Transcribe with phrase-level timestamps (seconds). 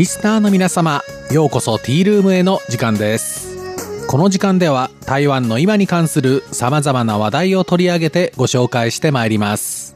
[0.00, 4.06] リスナーの皆様、ようこそティールームへの時間です。
[4.06, 9.94] この時間では台湾の今に関する様々な話題を取り上げてご紹介してまいります。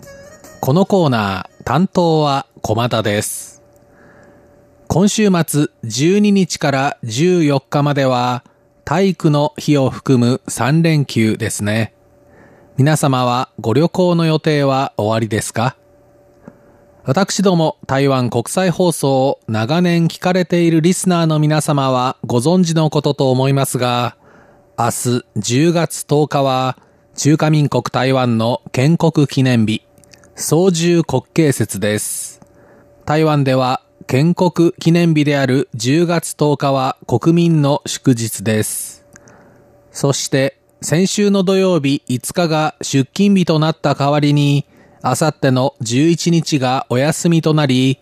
[0.61, 3.63] このコーナー、担当は駒田です。
[4.89, 8.45] 今週末12日から14日までは
[8.85, 11.95] 体育の日を含む3連休ですね。
[12.77, 15.79] 皆様はご旅行の予定は終わりですか？
[17.07, 24.17] 私ども台湾国際放送を長年聞かれているリスナーの皆様はご存知のことと思いますが、
[24.79, 24.91] 明日
[25.37, 26.79] 10月10日は
[27.15, 29.83] 中華民国台湾の建国記念日、
[30.35, 32.41] 総重国慶節です。
[33.05, 39.05] 台湾では建国記念日である10月10日は国民の祝日です。
[39.93, 44.65] そして先週の土曜日5日が出勤日となった代わりに、
[45.07, 47.99] あさっての11日がお休みとなり、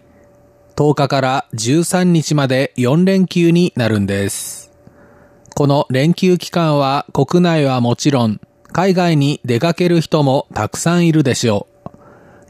[0.76, 4.70] 10日から13日まで4連休になるんです。
[5.56, 11.66] この連休期間は国内はもちろん、海外に出かける人もたくさんいるでしょ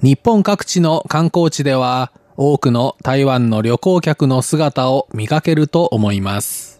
[0.02, 0.06] う。
[0.06, 6.78] 日本各地の観光地では、多くの台湾の旅行客の姿を見かけると思います。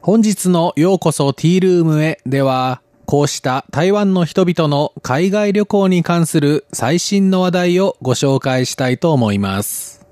[0.00, 10.04] 本日のようこそティールームへでは、こうした台湾の人々の海外旅行に関する最新の話題をご紹介したいと思います。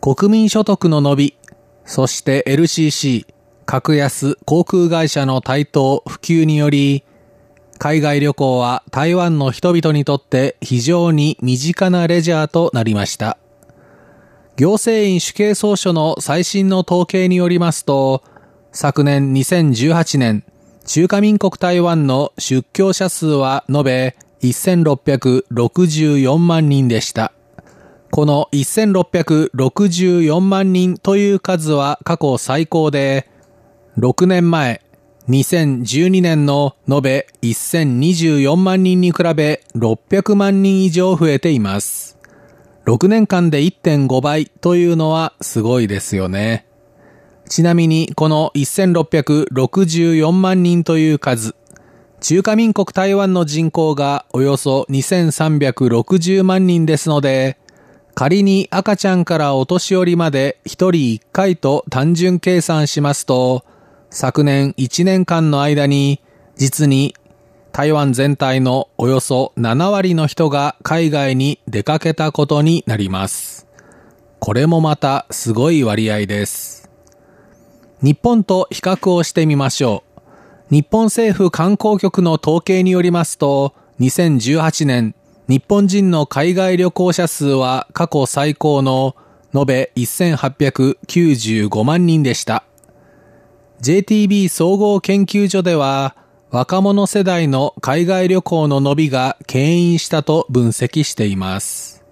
[0.00, 1.36] 国民所得の伸び、
[1.84, 3.26] そして LCC、
[3.64, 7.04] 格安航空会社の台頭普及により、
[7.78, 13.38] 海外旅行は台湾の人々にとって非常に身近なレジャーとなりました。
[14.56, 18.24] 行政院主計総書の最新の統計によりますと、
[18.72, 20.44] 昨年2018年、
[20.92, 27.32] 中華民国台湾の出境者数は延べ1664万人でした。
[28.10, 33.28] この1664万人という数は過去最高で、
[33.98, 34.82] 6年前、
[35.28, 42.18] 2012年の延べ1024万人に比べ600万人以上増えています。
[42.86, 46.66] 6年間で1.5倍というのはすごいですよね。
[47.50, 51.56] ちなみにこの1664万人という数、
[52.20, 57.58] 中華民国台湾の人口がおよそ2360万人ですので、
[58.14, 63.64] 仮に赤ちゃんからお年寄りまで1人1回と単純計算しますと、
[64.10, 66.20] 昨年1年間の間に
[66.54, 67.16] 実に
[67.72, 73.66] 台湾全体のおよそ7割の人が海外に出かけたことになります。
[74.38, 76.79] これもまたすごい割合です。
[78.02, 80.04] 日本と比較をしてみましょ
[80.70, 80.74] う。
[80.74, 85.14] 日本政府観光局の統計によりますと、2018年、
[85.48, 89.16] 日本人の海外旅行者数は過去最高の
[89.54, 92.64] 延べ1895万人でした。
[93.82, 96.16] JTB 総合研究所では、
[96.50, 102.02] 若者世代の海外旅行の伸びが牽引したと分析しています。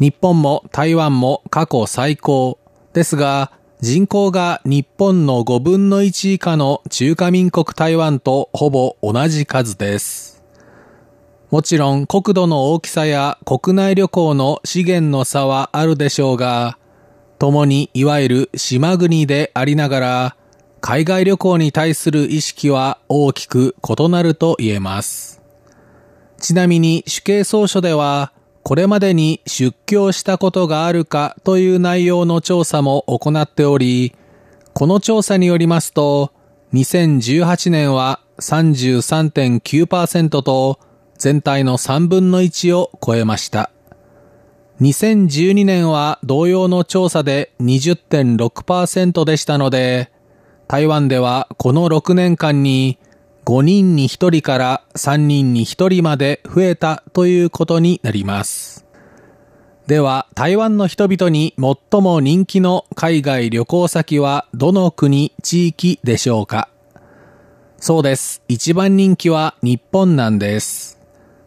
[0.00, 2.58] 日本も台湾も過去最高
[2.94, 3.52] ですが、
[3.84, 10.42] 人口が日本の5分の1以下の中華民国台湾とほぼ同じ数です。
[11.50, 16.78] もちろん国土の大きさや国内旅行の資源の差はあるでしょうが、
[17.38, 20.36] 共にいわゆる島国でありながら、
[20.80, 25.42] 海外旅行に対する意識は大きく異なると言えます。
[26.40, 28.32] ちなみに主計総書では、
[28.64, 34.14] これまでに出境したことがあるかという内容の調査も行っており、
[34.72, 36.32] この調査によりますと、
[36.72, 40.80] 2018年は33.9%と
[41.18, 43.70] 全体の3分の1を超えました。
[44.80, 50.10] 2012年は同様の調査で20.6%でしたので、
[50.68, 52.98] 台湾ではこの6年間に
[53.44, 58.86] 5人に1人から3人に1人まで増えたということになります。
[59.86, 66.70] では、台湾の人々に最も人気の海外旅行先はどの国、地域でしょうか？
[67.78, 68.40] そうです。
[68.48, 70.98] 一番人気は日本なんです。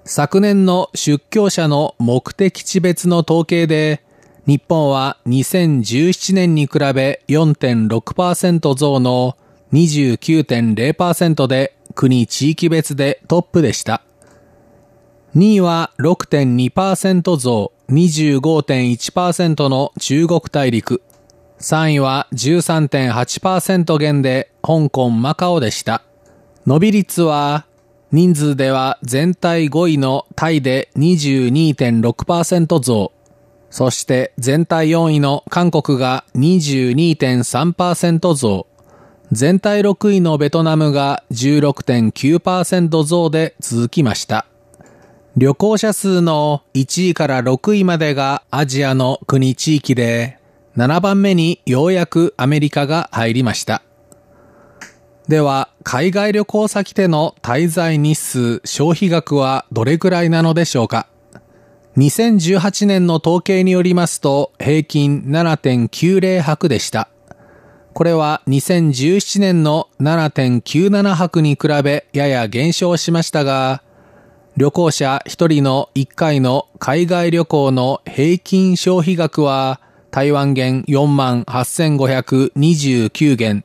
[0.06, 4.04] 昨年の出境者の目的地別の統計で、
[4.46, 9.36] 日本は2017年に比べ4.6%増の
[9.74, 14.04] 29.0%で国地域別でトップでした。
[15.36, 21.02] 2位は6.2%増25.1%の中国大陸。
[21.60, 26.04] 3位は13.8%減で香港マカオでした。
[26.68, 27.66] 伸び率は
[28.12, 33.12] 人数では全体5位のタイで22.6%増。
[33.72, 38.68] そして全体4位の韓国が22.3%増。
[39.32, 44.46] 全体6位のベトナムが16.9%増で続きました。
[45.36, 50.40] 旅行者数の1位から6位までがアジアの国地域で、
[50.78, 53.84] 7番目にようやくアメリカが入りました。
[55.28, 61.08] では、海外旅行先での滞在日数、消費額はどれくらいなのでしょうか
[61.98, 67.10] 2018年の統計によりますと、平均7.90泊でした。
[67.98, 73.82] これは2017年の7.97泊に比べやや減少しましたが、
[74.56, 83.64] 旅行者1人の1回の海外旅行の平均消費額は台湾元4万8529元、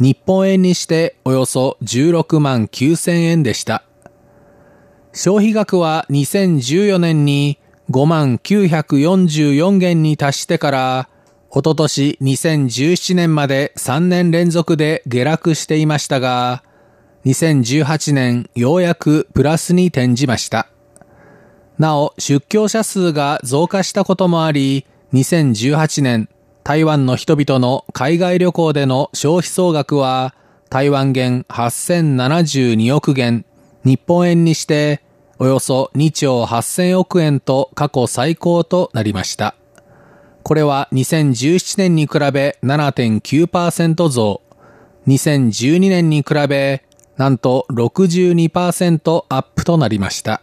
[0.00, 3.82] 日本円にしておよそ16万9000円でした。
[5.12, 7.58] 消費額は2014年に
[7.90, 11.08] 5万944元に達してから、
[11.50, 16.62] おととし2017年まで3年連続で下落していましたが、
[17.24, 20.68] 2018年ようやくプラスに転じました。
[21.78, 26.28] なお、出境者数が増加したこともあり、2018年、
[26.64, 30.34] 台湾の人々の海外旅行での消費総額は、
[30.68, 33.44] 台湾元8072億元、
[33.84, 35.02] 日本円にして
[35.38, 39.54] およそ2兆8000億円と過去最高となりました。
[40.46, 44.42] これは2017年に比べ7.9%増、
[45.08, 46.84] 2012年に比べ
[47.16, 50.42] なんと62%アップとなりました。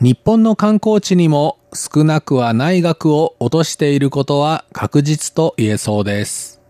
[0.00, 6.62] 日本の観光地にも少なくはない額を落としていることは確実と言えそうです。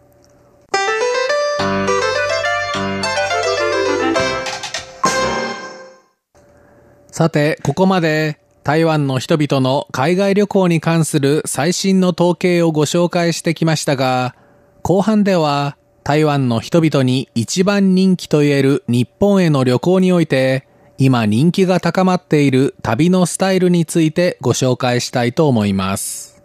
[7.13, 14.35] さて、ここまで台湾の人々の海外旅行に関する最新の統計をご紹介してきましたが、
[14.83, 20.67] 後半では台湾の人々に一番人気と言える日本への旅行において、
[20.97, 26.43] 今人気が高まっている旅のスタイルについてご紹介したいと思います。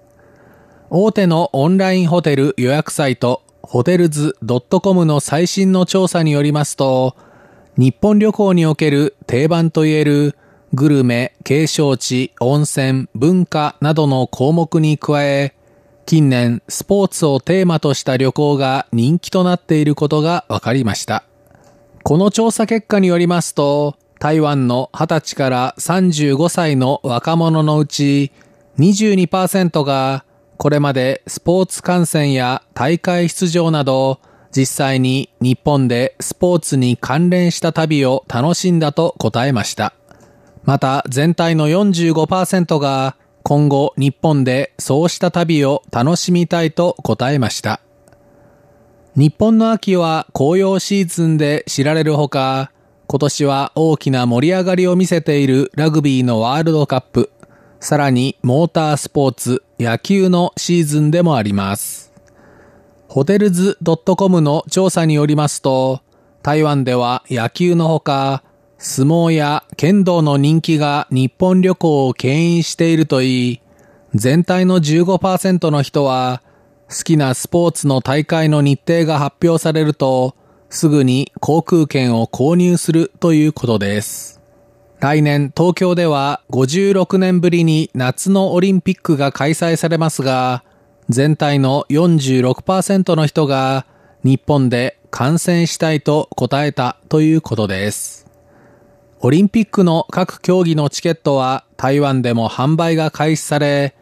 [0.90, 4.36] 大手のオンラインホテル予約サイト、ホテルズ
[4.70, 7.16] .com の最新の調査によりますと、
[7.78, 10.36] 日本旅行における定番と言える
[10.74, 15.56] グルメ、景勝地、温泉、文化などの項目に加え、
[16.06, 21.24] 近年スポーツをテーマとした旅行が人気となっていることが分かりました。
[22.04, 28.32] この調査結果によりますと、台湾の20歳から35歳の若者のうち
[28.78, 30.26] 22%が
[30.58, 34.20] これまでスポーツ観戦や大会出場など
[34.52, 39.94] 実際に日本でスポーツに関連した旅を楽しんだと答えました。
[40.64, 47.82] また全体の45%が今後日本でそうした旅を楽しみたいと答えました。
[49.16, 52.72] 日本の秋は紅葉シーズンで知られるほか、
[53.08, 57.32] 今年は大きな盛り上がりを見せているラグビーのワールドカップ、
[57.80, 62.14] さらにモータースポーツ、野球のシーズンでもあります。
[63.08, 66.02] ホテルズ .com の調査によりますと、
[66.44, 68.44] 台湾では野球のほか、
[68.82, 73.62] 相撲や剣道の人気が日本旅行を牽引しているといい、
[74.16, 76.42] 全体の15%の人は、
[76.90, 80.34] 好きなスポーツの大会の日程が発表されると、
[80.70, 84.40] すぐに航空券を購入するということです。
[85.02, 90.64] 来年東京では56年ぶりに夏のオリンピックが開催されますが、
[91.10, 93.86] 全体の46%の人が
[94.24, 98.19] 日本で観戦したいと答えたということです。
[99.22, 103.94] オリンピックの各競技のチケットは台湾でも販売が開始され、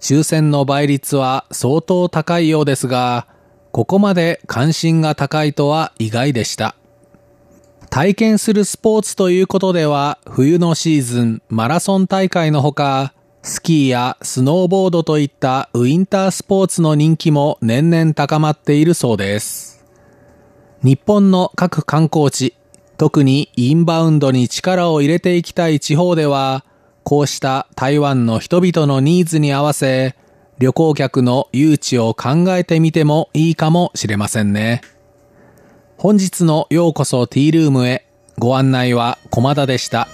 [0.00, 3.26] 抽選の倍率は相当高いようですが、
[3.72, 6.76] ここまで関心が高いとは意外でした。
[7.88, 19.86] 体験するスポーツということでは、冬のシーズンマラソン大会のほか、スキーやスノーボードといったウィンタースポーツの人気も年々高まっているそうです。
[20.82, 22.54] 日本の各観光地、
[22.98, 26.64] 特にインバウンドに力を入れていきたい地方では、
[27.04, 30.16] こうした台湾の人々のニーズに合わせ、
[30.58, 34.80] 旅行客の誘致を考えてみてもいいかもしれませんね。
[35.98, 38.06] 本日のようこそティールームへ
[38.38, 40.08] ご案内は駒田でした。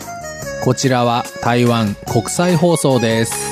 [0.64, 3.51] こちらは台湾国際放送です。